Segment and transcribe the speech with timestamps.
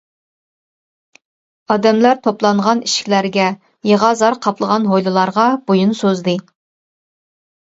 [1.73, 3.51] ئادەملەر توپلانغان ئىشىكلەرگە،
[3.91, 6.35] يىغا-زار قاپلىغان ھويلىلارغا بويۇن سوزدى.